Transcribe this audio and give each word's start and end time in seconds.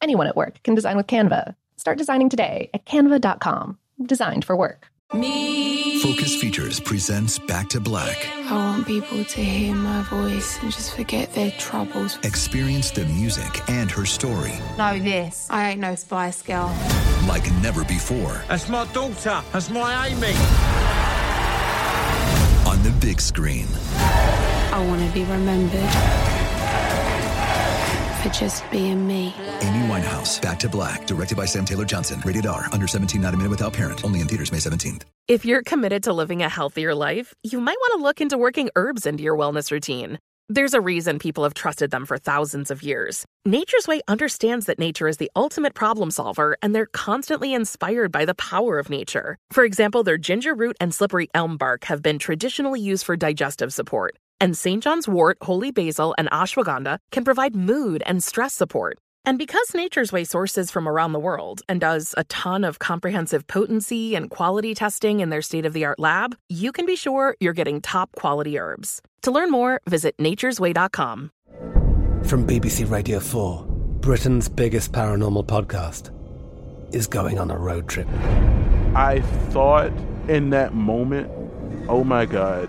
Anyone 0.00 0.26
at 0.26 0.36
work 0.36 0.62
can 0.62 0.74
design 0.74 0.96
with 0.96 1.06
Canva. 1.06 1.54
Start 1.76 1.98
designing 1.98 2.28
today 2.28 2.70
at 2.74 2.84
canva.com. 2.84 3.78
Designed 4.04 4.44
for 4.44 4.56
work. 4.56 4.88
Me. 5.12 6.00
Focus 6.00 6.34
Features 6.40 6.80
presents 6.80 7.38
Back 7.38 7.68
to 7.68 7.80
Black. 7.80 8.26
I 8.50 8.52
want 8.52 8.86
people 8.86 9.24
to 9.24 9.40
hear 9.40 9.74
my 9.74 10.02
voice 10.02 10.58
and 10.60 10.72
just 10.72 10.96
forget 10.96 11.32
their 11.34 11.52
troubles. 11.52 12.18
Experience 12.24 12.90
the 12.90 13.04
music 13.06 13.68
and 13.70 13.90
her 13.90 14.04
story. 14.04 14.52
Know 14.76 14.98
this. 14.98 15.46
I 15.50 15.70
ain't 15.70 15.80
no 15.80 15.94
spy 15.94 16.32
Girl. 16.44 16.74
Like 17.28 17.50
never 17.62 17.84
before. 17.84 18.42
That's 18.48 18.68
my 18.68 18.86
daughter. 18.92 19.42
That's 19.52 19.70
my 19.70 20.08
Amy. 20.08 20.34
On 22.68 22.82
the 22.82 22.94
big 23.00 23.20
screen. 23.20 23.66
I 23.96 24.84
want 24.88 25.06
to 25.06 25.14
be 25.14 25.22
remembered 25.24 26.43
for 28.24 28.30
just 28.30 28.68
being 28.70 29.06
me. 29.06 29.34
Amy 29.60 29.86
Winehouse, 29.86 30.40
Back 30.40 30.58
to 30.60 30.68
Black, 30.68 31.06
directed 31.06 31.36
by 31.36 31.44
Sam 31.44 31.64
Taylor 31.64 31.84
Johnson. 31.84 32.22
Rated 32.24 32.46
R, 32.46 32.68
under 32.72 32.86
17, 32.86 33.20
not 33.20 33.34
a 33.34 33.36
minute 33.36 33.50
without 33.50 33.74
parent. 33.74 34.02
Only 34.04 34.20
in 34.20 34.26
theaters 34.26 34.50
May 34.50 34.58
17th. 34.58 35.02
If 35.28 35.44
you're 35.44 35.62
committed 35.62 36.02
to 36.04 36.12
living 36.12 36.42
a 36.42 36.48
healthier 36.48 36.94
life, 36.94 37.34
you 37.42 37.60
might 37.60 37.76
want 37.78 37.98
to 37.98 38.02
look 38.02 38.20
into 38.20 38.38
working 38.38 38.70
herbs 38.76 39.06
into 39.06 39.22
your 39.22 39.36
wellness 39.36 39.70
routine. 39.70 40.18
There's 40.50 40.74
a 40.74 40.80
reason 40.80 41.18
people 41.18 41.44
have 41.44 41.54
trusted 41.54 41.90
them 41.90 42.04
for 42.04 42.18
thousands 42.18 42.70
of 42.70 42.82
years. 42.82 43.24
Nature's 43.46 43.88
Way 43.88 44.02
understands 44.08 44.66
that 44.66 44.78
nature 44.78 45.08
is 45.08 45.16
the 45.16 45.30
ultimate 45.34 45.72
problem 45.72 46.10
solver, 46.10 46.58
and 46.60 46.74
they're 46.74 46.84
constantly 46.84 47.54
inspired 47.54 48.12
by 48.12 48.26
the 48.26 48.34
power 48.34 48.78
of 48.78 48.90
nature. 48.90 49.38
For 49.50 49.64
example, 49.64 50.02
their 50.02 50.18
ginger 50.18 50.54
root 50.54 50.76
and 50.80 50.92
slippery 50.92 51.28
elm 51.34 51.56
bark 51.56 51.84
have 51.84 52.02
been 52.02 52.18
traditionally 52.18 52.80
used 52.80 53.06
for 53.06 53.16
digestive 53.16 53.72
support, 53.72 54.16
and 54.40 54.56
St. 54.56 54.82
John's 54.82 55.08
wort, 55.08 55.38
holy 55.42 55.70
basil, 55.70 56.14
and 56.18 56.30
ashwagandha 56.30 56.98
can 57.10 57.24
provide 57.24 57.54
mood 57.54 58.02
and 58.06 58.22
stress 58.22 58.54
support. 58.54 58.98
And 59.26 59.38
because 59.38 59.74
Nature's 59.74 60.12
Way 60.12 60.24
sources 60.24 60.70
from 60.70 60.86
around 60.86 61.12
the 61.12 61.18
world 61.18 61.62
and 61.66 61.80
does 61.80 62.14
a 62.18 62.24
ton 62.24 62.62
of 62.62 62.78
comprehensive 62.78 63.46
potency 63.46 64.14
and 64.14 64.28
quality 64.28 64.74
testing 64.74 65.20
in 65.20 65.30
their 65.30 65.40
state 65.40 65.64
of 65.64 65.72
the 65.72 65.86
art 65.86 65.98
lab, 65.98 66.36
you 66.50 66.72
can 66.72 66.84
be 66.84 66.94
sure 66.94 67.34
you're 67.40 67.54
getting 67.54 67.80
top 67.80 68.12
quality 68.16 68.58
herbs. 68.58 69.00
To 69.22 69.30
learn 69.30 69.50
more, 69.50 69.80
visit 69.86 70.14
nature'sway.com. 70.18 71.30
From 72.24 72.46
BBC 72.46 72.90
Radio 72.90 73.18
4, 73.18 73.64
Britain's 74.00 74.50
biggest 74.50 74.92
paranormal 74.92 75.46
podcast 75.46 76.10
is 76.94 77.06
going 77.06 77.38
on 77.38 77.50
a 77.50 77.56
road 77.56 77.88
trip. 77.88 78.08
I 78.94 79.22
thought 79.48 79.92
in 80.28 80.50
that 80.50 80.74
moment, 80.74 81.30
oh 81.88 82.04
my 82.04 82.26
God, 82.26 82.68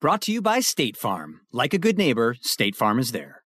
Brought 0.00 0.22
to 0.22 0.32
you 0.32 0.40
by 0.40 0.60
State 0.60 0.96
Farm. 0.96 1.40
Like 1.50 1.74
a 1.74 1.78
good 1.78 1.98
neighbor, 1.98 2.36
State 2.40 2.76
Farm 2.76 3.00
is 3.00 3.10
there. 3.10 3.42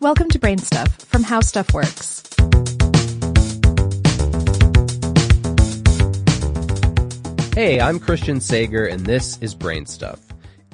Welcome 0.00 0.28
to 0.28 0.38
Brain 0.38 0.58
Stuff 0.58 0.94
from 1.06 1.22
How 1.22 1.40
Stuff 1.40 1.72
Works. 1.72 2.22
Hey, 7.54 7.80
I'm 7.80 7.98
Christian 7.98 8.38
Sager, 8.40 8.84
and 8.84 9.06
this 9.06 9.38
is 9.38 9.54
Brain 9.54 9.86
Stuff. 9.86 10.20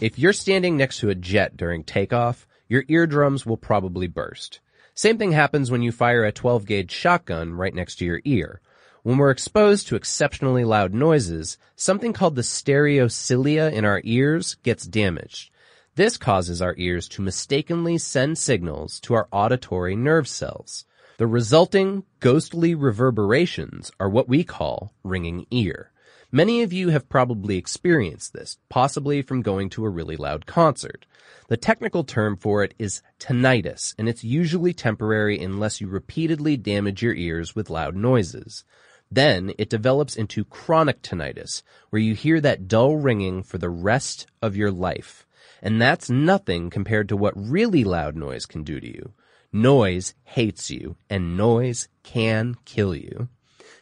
If 0.00 0.19
you're 0.19 0.32
standing 0.32 0.76
next 0.76 0.99
to 0.99 1.10
a 1.10 1.15
jet 1.15 1.56
during 1.56 1.84
takeoff, 1.84 2.44
your 2.66 2.82
eardrums 2.88 3.47
will 3.47 3.56
probably 3.56 4.09
burst. 4.09 4.59
Same 4.94 5.16
thing 5.16 5.31
happens 5.31 5.70
when 5.70 5.82
you 5.82 5.93
fire 5.93 6.25
a 6.25 6.32
12 6.32 6.66
gauge 6.66 6.91
shotgun 6.91 7.53
right 7.55 7.72
next 7.72 8.00
to 8.00 8.05
your 8.05 8.20
ear. 8.25 8.60
When 9.08 9.16
we're 9.16 9.30
exposed 9.30 9.88
to 9.88 9.96
exceptionally 9.96 10.64
loud 10.64 10.92
noises, 10.92 11.56
something 11.76 12.12
called 12.12 12.36
the 12.36 12.42
stereocilia 12.42 13.72
in 13.72 13.86
our 13.86 14.02
ears 14.04 14.56
gets 14.56 14.84
damaged. 14.86 15.50
This 15.94 16.19
causes 16.19 16.60
our 16.60 16.74
ears 16.76 17.08
to 17.08 17.22
mistakenly 17.22 17.96
send 17.96 18.36
signals 18.36 19.00
to 19.00 19.14
our 19.14 19.26
auditory 19.32 19.96
nerve 19.96 20.28
cells. 20.28 20.84
The 21.16 21.26
resulting 21.26 22.04
ghostly 22.20 22.74
reverberations 22.74 23.91
are 23.98 24.10
what 24.10 24.28
we 24.28 24.44
call 24.44 24.92
ringing 25.02 25.46
ear. 25.50 25.90
Many 26.30 26.60
of 26.60 26.75
you 26.75 26.90
have 26.90 27.08
probably 27.08 27.56
experienced 27.56 28.34
this, 28.34 28.58
possibly 28.69 29.22
from 29.22 29.40
going 29.40 29.70
to 29.70 29.86
a 29.86 29.88
really 29.88 30.19
loud 30.19 30.44
concert. 30.44 31.06
The 31.48 31.56
technical 31.56 32.04
term 32.04 32.36
for 32.36 32.62
it 32.62 32.75
is 32.78 33.00
tinnitus, 33.19 33.94
and 33.96 34.06
it's 34.06 34.22
usually 34.22 34.75
temporary 34.75 35.42
unless 35.42 35.80
you 35.80 35.88
repeatedly 35.88 36.58
damage 36.58 37.02
your 37.02 37.14
ears 37.14 37.56
with 37.56 37.70
loud 37.70 37.96
noises. 37.96 38.64
Then 39.10 39.52
it 39.58 39.70
develops 39.70 40.16
into 40.16 40.44
chronic 40.44 41.02
tinnitus, 41.02 41.62
where 41.91 42.02
you 42.02 42.14
hear 42.14 42.41
that 42.41 42.69
dull 42.69 42.96
ringing 42.96 43.42
for 43.42 43.58
the 43.58 43.70
rest 43.70 44.26
of 44.42 44.56
your 44.56 44.70
life. 44.70 45.26
And 45.62 45.80
that's 45.80 46.10
nothing 46.10 46.70
compared 46.70 47.08
to 47.08 47.16
what 47.16 47.32
really 47.36 47.84
loud 47.84 48.16
noise 48.16 48.46
can 48.46 48.62
do 48.62 48.80
to 48.80 48.86
you. 48.86 49.12
Noise 49.52 50.14
hates 50.24 50.70
you, 50.70 50.96
and 51.08 51.36
noise 51.36 51.88
can 52.02 52.56
kill 52.64 52.94
you. 52.94 53.28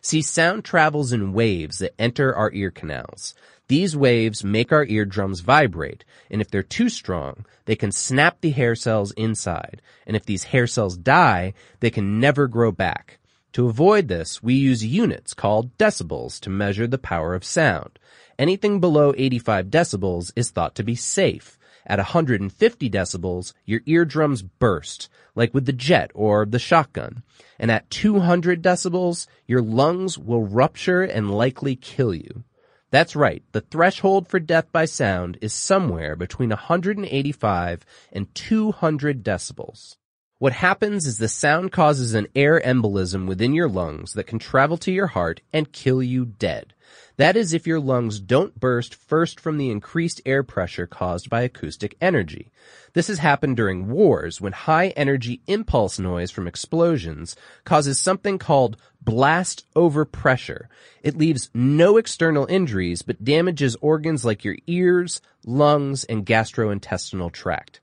See, 0.01 0.23
sound 0.23 0.65
travels 0.65 1.13
in 1.13 1.33
waves 1.33 1.79
that 1.79 2.01
enter 2.01 2.35
our 2.35 2.53
ear 2.53 2.71
canals. 2.71 3.35
These 3.67 3.97
waves 3.97 4.45
make 4.45 4.71
our 4.71 4.85
eardrums 4.85 5.41
vibrate, 5.41 6.05
and 6.31 6.41
if 6.41 6.49
they're 6.49 6.63
too 6.63 6.89
strong, 6.89 7.45
they 7.65 7.75
can 7.75 7.91
snap 7.91 8.41
the 8.41 8.51
hair 8.51 8.77
cells 8.77 9.11
inside. 9.13 9.83
And 10.07 10.17
if 10.17 10.25
these 10.25 10.45
hair 10.45 10.69
cells 10.69 10.97
die, 10.97 11.55
they 11.81 11.91
can 11.91 12.21
never 12.21 12.47
grow 12.47 12.71
back. 12.71 13.19
To 13.57 13.69
avoid 13.69 14.09
this, 14.09 14.43
we 14.43 14.53
use 14.53 14.85
units 14.85 15.33
called 15.33 15.79
decibels 15.79 16.39
to 16.41 16.51
measure 16.51 16.87
the 16.87 16.99
power 16.99 17.35
of 17.35 17.43
sound. 17.43 17.99
Anything 18.39 18.81
below 18.81 19.15
85 19.17 19.69
decibels 19.69 20.31
is 20.37 20.51
thought 20.51 20.75
to 20.75 20.85
be 20.85 20.95
safe. 20.95 21.59
At 21.87 21.99
150 21.99 22.91
decibels, 22.91 23.55
your 23.65 23.81
eardrums 23.87 24.43
burst, 24.43 25.09
like 25.35 25.55
with 25.55 25.65
the 25.65 25.73
jet 25.73 26.11
or 26.15 26.45
the 26.45 26.59
shotgun. 26.59 27.23
And 27.59 27.71
at 27.71 27.89
200 27.89 28.61
decibels, 28.61 29.27
your 29.47 29.63
lungs 29.63 30.19
will 30.19 30.45
rupture 30.45 31.05
and 31.05 31.31
likely 31.31 31.77
kill 31.77 32.13
you. 32.13 32.45
That's 32.91 33.17
right, 33.17 33.43
the 33.53 33.63
threshold 33.63 34.29
for 34.29 34.39
death 34.39 34.71
by 34.71 34.85
sound 34.85 35.39
is 35.41 35.55
somewhere 35.55 36.15
between 36.15 36.51
185 36.51 37.87
and 38.13 38.35
200 38.35 39.25
decibels. 39.25 39.97
What 40.39 40.53
happens 40.53 41.07
is 41.07 41.17
the 41.17 41.29
sound 41.29 41.73
causes 41.73 42.13
an 42.13 42.27
air 42.37 42.61
embolism 42.61 43.27
within 43.27 43.55
your 43.55 43.71
lungs 43.71 44.13
that 44.13 44.27
can 44.27 44.39
travel 44.39 44.77
to 44.79 44.93
your 44.93 45.07
heart 45.07 45.41
and 45.51 45.73
kill 45.73 46.03
you 46.03 46.27
dead. 46.27 46.75
That 47.17 47.39
is 47.39 47.55
if 47.55 47.67
your 47.67 47.81
lungs 47.81 48.21
don't 48.21 48.61
burst 48.61 48.95
first 48.95 49.41
from 49.41 49.57
the 49.57 49.71
increased 49.71 50.21
air 50.27 50.43
pressure 50.43 50.87
caused 50.87 51.31
by 51.31 51.41
acoustic 51.41 51.97
energy. 52.03 52.51
This 52.93 53.07
has 53.07 53.21
happened 53.21 53.57
during 53.57 53.89
wars 53.89 54.39
when 54.39 54.53
high 54.53 54.89
energy 54.89 55.41
impulse 55.47 55.99
noise 55.99 56.31
from 56.31 56.47
explosions 56.47 57.35
causes 57.65 57.99
something 57.99 58.37
called 58.37 58.77
blast 59.01 59.65
overpressure. 59.75 60.67
It 61.03 61.17
leaves 61.17 61.49
no 61.55 61.97
external 61.97 62.45
injuries 62.45 63.01
but 63.01 63.25
damages 63.25 63.75
organs 63.81 64.23
like 64.23 64.45
your 64.45 64.59
ears, 64.67 65.23
lungs, 65.47 66.05
and 66.05 66.27
gastrointestinal 66.27 67.33
tract. 67.33 67.81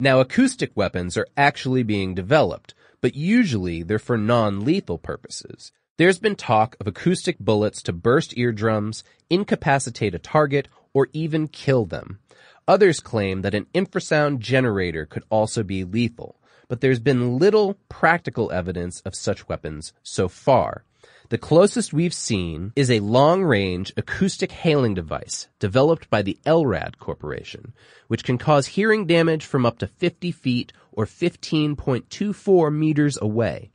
Now 0.00 0.20
acoustic 0.20 0.70
weapons 0.76 1.16
are 1.16 1.26
actually 1.36 1.82
being 1.82 2.14
developed, 2.14 2.72
but 3.00 3.16
usually 3.16 3.82
they're 3.82 3.98
for 3.98 4.16
non-lethal 4.16 4.98
purposes. 4.98 5.72
There's 5.96 6.20
been 6.20 6.36
talk 6.36 6.76
of 6.78 6.86
acoustic 6.86 7.40
bullets 7.40 7.82
to 7.82 7.92
burst 7.92 8.38
eardrums, 8.38 9.02
incapacitate 9.28 10.14
a 10.14 10.20
target, 10.20 10.68
or 10.94 11.08
even 11.12 11.48
kill 11.48 11.84
them. 11.84 12.20
Others 12.68 13.00
claim 13.00 13.42
that 13.42 13.56
an 13.56 13.66
infrasound 13.74 14.38
generator 14.38 15.04
could 15.04 15.24
also 15.30 15.64
be 15.64 15.82
lethal, 15.82 16.40
but 16.68 16.80
there's 16.80 17.00
been 17.00 17.38
little 17.38 17.74
practical 17.88 18.52
evidence 18.52 19.00
of 19.00 19.16
such 19.16 19.48
weapons 19.48 19.92
so 20.04 20.28
far. 20.28 20.84
The 21.30 21.36
closest 21.36 21.92
we've 21.92 22.14
seen 22.14 22.72
is 22.74 22.90
a 22.90 23.00
long-range 23.00 23.92
acoustic 23.98 24.50
hailing 24.50 24.94
device 24.94 25.48
developed 25.58 26.08
by 26.08 26.22
the 26.22 26.38
LRAD 26.46 26.98
Corporation, 26.98 27.74
which 28.06 28.24
can 28.24 28.38
cause 28.38 28.68
hearing 28.68 29.06
damage 29.06 29.44
from 29.44 29.66
up 29.66 29.76
to 29.80 29.86
50 29.86 30.32
feet 30.32 30.72
or 30.90 31.04
15.24 31.04 32.74
meters 32.74 33.18
away. 33.20 33.70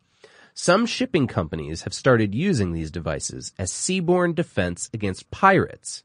Some 0.56 0.88
shipping 0.88 1.28
companies 1.28 1.84
have 1.84 1.94
started 1.94 2.34
using 2.34 2.72
these 2.72 2.90
devices 2.90 3.54
as 3.60 3.72
seaborne 3.72 4.34
defense 4.34 4.90
against 4.92 5.30
pirates. 5.30 6.04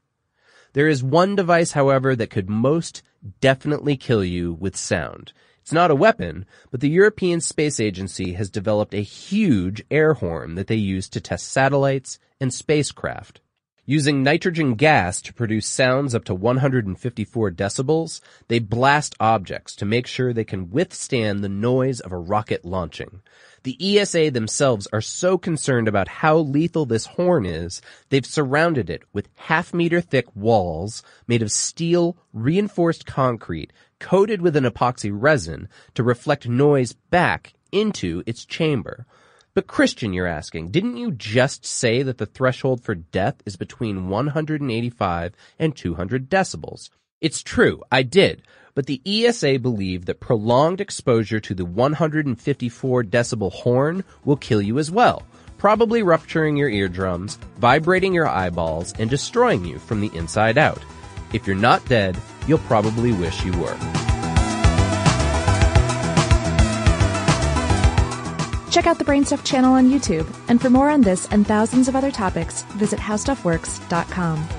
There 0.73 0.87
is 0.87 1.03
one 1.03 1.35
device, 1.35 1.71
however, 1.71 2.15
that 2.15 2.29
could 2.29 2.47
most 2.47 3.01
definitely 3.41 3.97
kill 3.97 4.23
you 4.23 4.53
with 4.53 4.77
sound. 4.77 5.33
It's 5.61 5.73
not 5.73 5.91
a 5.91 5.95
weapon, 5.95 6.45
but 6.71 6.79
the 6.79 6.89
European 6.89 7.41
Space 7.41 7.79
Agency 7.79 8.33
has 8.33 8.49
developed 8.49 8.93
a 8.93 9.01
huge 9.01 9.83
air 9.91 10.13
horn 10.15 10.55
that 10.55 10.67
they 10.67 10.75
use 10.75 11.07
to 11.09 11.21
test 11.21 11.47
satellites 11.49 12.19
and 12.39 12.53
spacecraft. 12.53 13.41
Using 13.89 14.21
nitrogen 14.21 14.75
gas 14.75 15.19
to 15.23 15.33
produce 15.33 15.65
sounds 15.65 16.13
up 16.13 16.23
to 16.25 16.35
154 16.35 17.49
decibels, 17.49 18.21
they 18.47 18.59
blast 18.59 19.15
objects 19.19 19.75
to 19.77 19.85
make 19.85 20.05
sure 20.05 20.31
they 20.31 20.43
can 20.43 20.69
withstand 20.69 21.43
the 21.43 21.49
noise 21.49 21.99
of 21.99 22.11
a 22.11 22.17
rocket 22.17 22.63
launching. 22.63 23.21
The 23.63 23.97
ESA 23.97 24.29
themselves 24.29 24.87
are 24.93 25.01
so 25.01 25.39
concerned 25.39 25.87
about 25.87 26.07
how 26.07 26.37
lethal 26.37 26.85
this 26.85 27.07
horn 27.07 27.47
is, 27.47 27.81
they've 28.09 28.23
surrounded 28.23 28.91
it 28.91 29.01
with 29.11 29.27
half 29.35 29.73
meter 29.73 30.01
thick 30.01 30.27
walls 30.35 31.01
made 31.27 31.41
of 31.41 31.51
steel 31.51 32.15
reinforced 32.31 33.07
concrete 33.07 33.73
coated 33.99 34.41
with 34.41 34.55
an 34.55 34.63
epoxy 34.63 35.11
resin 35.13 35.67
to 35.93 36.03
reflect 36.03 36.47
noise 36.47 36.93
back 36.93 37.53
into 37.71 38.23
its 38.25 38.45
chamber. 38.45 39.05
But 39.53 39.67
Christian, 39.67 40.13
you're 40.13 40.27
asking, 40.27 40.69
didn't 40.69 40.97
you 40.97 41.11
just 41.11 41.65
say 41.65 42.03
that 42.03 42.17
the 42.17 42.25
threshold 42.25 42.83
for 42.83 42.95
death 42.95 43.35
is 43.45 43.55
between 43.55 44.07
185 44.09 45.33
and 45.57 45.75
200 45.75 46.29
decibels? 46.29 46.89
It's 47.19 47.43
true, 47.43 47.81
I 47.91 48.03
did, 48.03 48.43
but 48.75 48.85
the 48.85 49.01
ESA 49.05 49.59
believe 49.59 50.05
that 50.05 50.21
prolonged 50.21 50.79
exposure 50.79 51.39
to 51.41 51.53
the 51.53 51.65
154 51.65 53.03
decibel 53.03 53.51
horn 53.51 54.05
will 54.23 54.37
kill 54.37 54.61
you 54.61 54.79
as 54.79 54.89
well, 54.89 55.23
probably 55.57 56.03
rupturing 56.03 56.55
your 56.55 56.69
eardrums, 56.69 57.37
vibrating 57.57 58.13
your 58.13 58.27
eyeballs, 58.27 58.93
and 58.97 59.09
destroying 59.09 59.65
you 59.65 59.79
from 59.79 59.99
the 59.99 60.15
inside 60.15 60.57
out. 60.57 60.81
If 61.33 61.45
you're 61.45 61.55
not 61.55 61.85
dead, 61.85 62.17
you'll 62.47 62.59
probably 62.59 63.11
wish 63.13 63.43
you 63.45 63.51
were. 63.59 63.77
Check 68.71 68.85
out 68.85 68.97
the 68.99 69.05
Brainstuff 69.05 69.43
channel 69.43 69.73
on 69.73 69.89
YouTube, 69.89 70.27
and 70.47 70.61
for 70.61 70.69
more 70.69 70.89
on 70.89 71.01
this 71.01 71.27
and 71.31 71.45
thousands 71.45 71.87
of 71.87 71.95
other 71.95 72.11
topics, 72.11 72.61
visit 72.63 72.99
howstuffworks.com. 72.99 74.58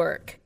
work. 0.01 0.40